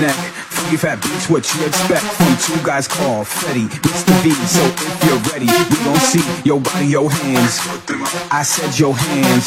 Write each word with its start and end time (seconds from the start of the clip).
neck. 0.00 0.16
Funky 0.48 0.76
fat 0.76 0.96
beats, 1.04 1.28
what 1.28 1.44
you 1.52 1.60
expect 1.68 2.04
from 2.16 2.32
two 2.40 2.56
guys 2.64 2.88
called 2.88 3.26
Fetty, 3.28 3.68
Mr. 3.84 4.12
V. 4.24 4.32
So 4.48 4.64
if 4.64 5.00
you're 5.04 5.22
ready, 5.28 5.46
we 5.46 5.76
gon' 5.84 6.00
see 6.00 6.24
your 6.44 6.60
body, 6.60 6.86
your 6.88 7.12
hands. 7.12 7.60
I 8.32 8.42
said 8.42 8.72
your 8.80 8.96
hands. 8.96 9.44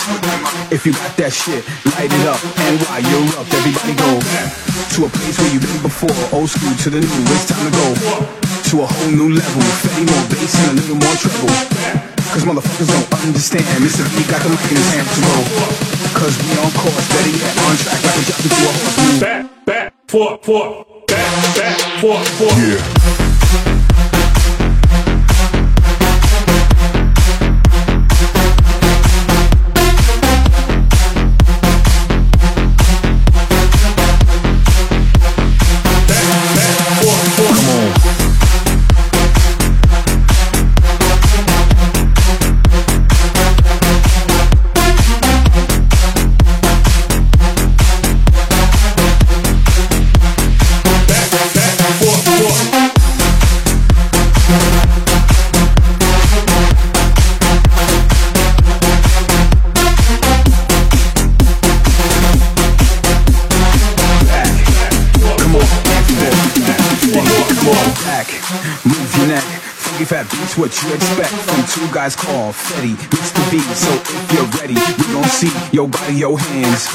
If 0.71 0.85
you 0.85 0.93
got 0.93 1.17
that 1.17 1.33
shit, 1.33 1.65
light 1.97 2.13
it 2.13 2.25
up. 2.29 2.39
And 2.69 2.77
while 2.85 3.01
you're 3.01 3.33
up, 3.41 3.49
everybody 3.49 3.93
go 3.97 4.11
to 4.21 4.99
a 5.05 5.09
place 5.09 5.37
where 5.41 5.51
you've 5.51 5.65
been 5.65 5.81
before. 5.81 6.13
Old 6.31 6.49
school 6.49 6.73
to 6.85 6.89
the 6.89 7.01
new, 7.01 7.23
it's 7.33 7.49
time 7.49 7.65
to 7.65 7.73
go 7.73 7.87
to 8.69 8.75
a 8.81 8.87
whole 8.87 9.11
new 9.11 9.33
level. 9.33 9.61
Fetty 9.81 10.05
more 10.05 10.25
bass 10.29 10.53
and 10.69 10.77
a 10.77 10.81
little 10.81 10.97
more 11.01 11.17
treble. 11.17 11.49
Cause 12.33 12.45
motherfuckers 12.49 12.89
don't 12.89 13.09
understand. 13.25 13.65
Mr. 13.81 14.05
V 14.13 14.25
got 14.29 14.41
the 14.41 14.49
mic 14.49 14.65
in 14.69 14.77
his 14.77 14.89
hand 14.93 15.05
to 15.05 15.21
go. 15.21 15.37
Cause 16.17 16.33
we 16.41 16.57
on 16.57 16.71
course, 16.77 17.05
better 17.09 17.29
yet, 17.29 17.53
on 17.65 17.77
track 17.77 18.01
like 18.01 18.17
a 18.17 18.23
jumping 18.25 18.53
to 18.53 18.63
a 18.63 18.73
horse 18.73 19.19
back, 19.21 19.65
back, 19.65 19.72
forth, 20.13 20.45
forth, 20.45 21.07
back, 21.07 21.55
back, 21.55 21.99
forth, 21.99 22.27
forth. 22.37 22.57
Yeah. 22.59 23.32
Move 68.85 69.17
your 69.17 69.27
neck. 69.27 69.43
Funky 69.83 70.05
fat 70.05 70.23
beats, 70.31 70.57
what 70.57 70.71
you 70.81 70.93
expect 70.95 71.31
from 71.43 71.59
two 71.67 71.83
guys 71.93 72.15
called 72.15 72.55
Fetty, 72.55 72.95
Mr. 73.11 73.43
V. 73.51 73.59
So 73.75 73.91
if 73.91 74.31
you're 74.31 74.47
ready, 74.57 74.73
we 74.73 75.05
gon' 75.11 75.27
see 75.27 75.51
your 75.75 75.87
body, 75.87 76.15
your 76.15 76.39
hands. 76.39 76.87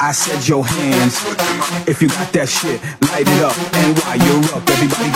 I 0.00 0.12
said 0.12 0.40
your 0.48 0.64
hands. 0.64 1.20
If 1.86 2.00
you 2.00 2.08
got 2.08 2.32
that 2.32 2.48
shit, 2.48 2.80
light 3.12 3.28
it 3.28 3.40
up. 3.44 3.52
And 3.76 3.92
while 4.00 4.16
you're 4.16 4.44
up, 4.56 4.64
everybody 4.72 5.12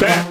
back. 0.00 0.27